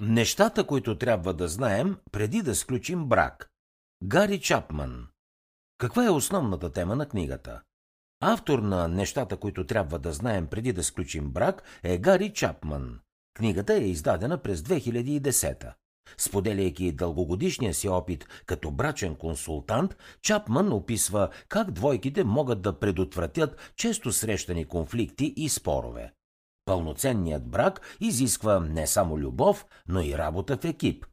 [0.00, 3.48] Нещата, които трябва да знаем преди да сключим брак.
[4.04, 5.06] Гари Чапман.
[5.78, 7.62] Каква е основната тема на книгата?
[8.20, 13.00] Автор на Нещата, които трябва да знаем преди да сключим брак е Гари Чапман.
[13.34, 15.72] Книгата е издадена през 2010.
[16.18, 24.12] Споделяйки дългогодишния си опит като брачен консултант, Чапман описва как двойките могат да предотвратят често
[24.12, 26.12] срещани конфликти и спорове.
[26.66, 31.06] Пълноценният брак изисква не само любов, но и работа в екип.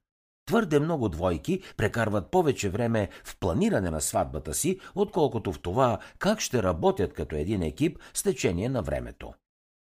[0.46, 6.40] Твърде много двойки прекарват повече време в планиране на сватбата си, отколкото в това как
[6.40, 9.34] ще работят като един екип с течение на времето.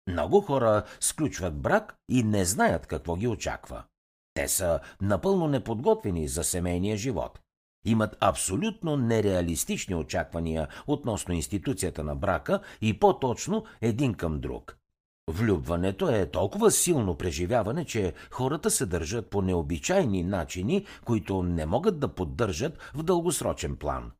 [0.09, 3.85] Много хора сключват брак и не знаят какво ги очаква.
[4.35, 7.41] Те са напълно неподготвени за семейния живот.
[7.85, 14.78] Имат абсолютно нереалистични очаквания относно институцията на брака и по-точно един към друг.
[15.31, 22.01] Влюбването е толкова силно преживяване, че хората се държат по необичайни начини, които не могат
[22.01, 24.11] да поддържат в дългосрочен план.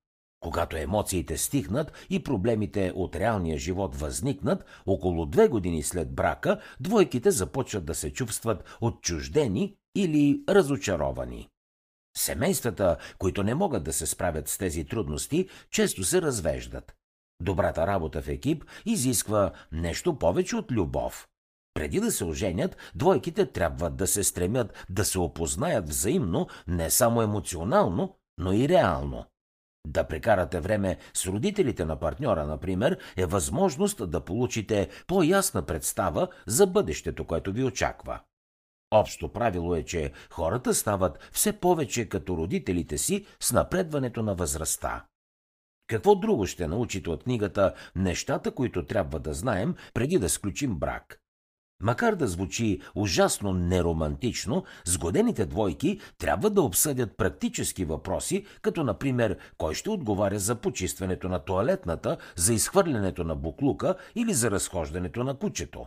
[0.41, 7.31] Когато емоциите стихнат и проблемите от реалния живот възникнат, около две години след брака, двойките
[7.31, 11.49] започват да се чувстват отчуждени или разочаровани.
[12.17, 16.98] Семействата, които не могат да се справят с тези трудности, често се развеждат.
[17.41, 21.29] Добрата работа в екип изисква нещо повече от любов.
[21.75, 27.23] Преди да се оженят, двойките трябва да се стремят да се опознаят взаимно не само
[27.23, 29.25] емоционално, но и реално.
[29.87, 36.67] Да прекарате време с родителите на партньора, например, е възможност да получите по-ясна представа за
[36.67, 38.21] бъдещето, което ви очаква.
[38.91, 45.05] Общо правило е, че хората стават все повече като родителите си с напредването на възрастта.
[45.89, 51.21] Какво друго ще научите от книгата Нещата, които трябва да знаем преди да сключим брак?
[51.83, 59.75] Макар да звучи ужасно неромантично, сгодените двойки трябва да обсъдят практически въпроси, като например кой
[59.75, 65.87] ще отговаря за почистването на туалетната, за изхвърлянето на буклука или за разхождането на кучето.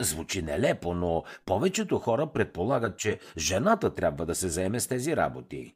[0.00, 5.74] Звучи нелепо, но повечето хора предполагат, че жената трябва да се заеме с тези работи.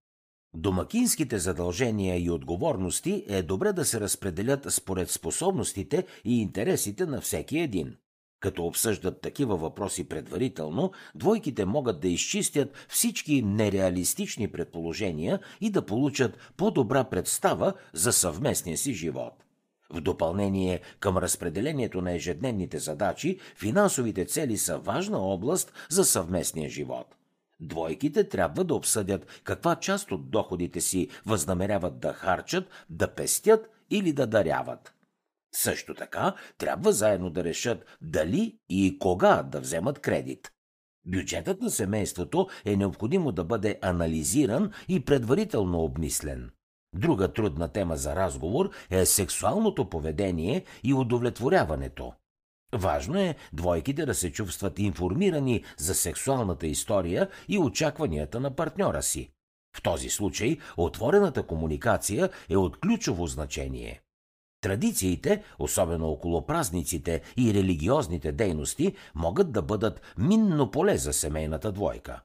[0.56, 7.58] Домакинските задължения и отговорности е добре да се разпределят според способностите и интересите на всеки
[7.58, 7.96] един.
[8.40, 16.38] Като обсъждат такива въпроси предварително, двойките могат да изчистят всички нереалистични предположения и да получат
[16.56, 19.44] по-добра представа за съвместния си живот.
[19.90, 27.16] В допълнение към разпределението на ежедневните задачи, финансовите цели са важна област за съвместния живот.
[27.60, 34.12] Двойките трябва да обсъдят каква част от доходите си възнамеряват да харчат, да пестят или
[34.12, 34.92] да даряват.
[35.54, 40.52] Също така трябва заедно да решат дали и кога да вземат кредит.
[41.06, 46.50] Бюджетът на семейството е необходимо да бъде анализиран и предварително обмислен.
[46.94, 52.12] Друга трудна тема за разговор е сексуалното поведение и удовлетворяването.
[52.74, 59.30] Важно е двойките да се чувстват информирани за сексуалната история и очакванията на партньора си.
[59.76, 64.00] В този случай отворената комуникация е от ключово значение.
[64.60, 72.20] Традициите, особено около празниците и религиозните дейности, могат да бъдат минно поле за семейната двойка.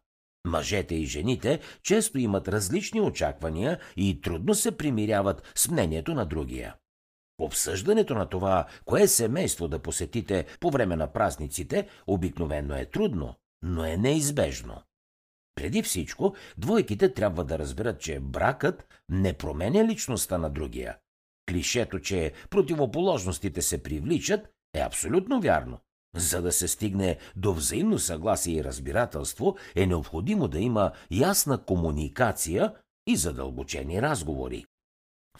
[0.48, 6.76] Мъжете и жените често имат различни очаквания и трудно се примиряват с мнението на другия.
[7.42, 13.86] Обсъждането на това, кое семейство да посетите по време на празниците, обикновено е трудно, но
[13.86, 14.82] е неизбежно.
[15.56, 20.98] Преди всичко, двойките трябва да разберат, че бракът не променя личността на другия.
[21.50, 25.80] Клишето, че противоположностите се привличат, е абсолютно вярно.
[26.16, 32.74] За да се стигне до взаимно съгласие и разбирателство, е необходимо да има ясна комуникация
[33.08, 34.66] и задълбочени разговори.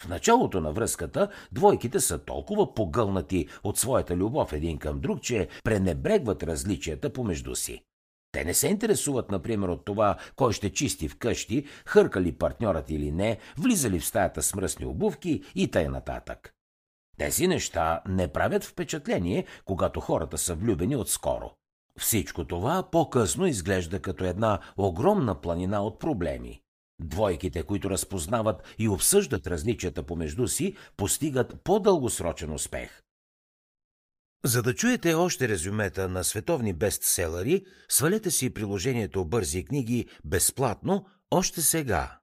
[0.02, 5.48] В началото на връзката двойките са толкова погълнати от своята любов един към друг, че
[5.64, 7.84] пренебрегват различията помежду си.
[8.32, 13.12] Те не се интересуват, например, от това, кой ще чисти вкъщи, хърка ли партньорът или
[13.12, 16.52] не, влиза ли в стаята с мръсни обувки и тъй нататък.
[17.18, 21.50] Тези неща не правят впечатление, когато хората са влюбени отскоро.
[21.98, 26.61] Всичко това по-късно изглежда като една огромна планина от проблеми.
[27.04, 33.02] Двойките, които разпознават и обсъждат различията помежду си, постигат по-дългосрочен успех.
[34.44, 41.62] За да чуете още резюмета на световни бестселери, свалете си приложението Бързи книги безплатно още
[41.62, 42.21] сега.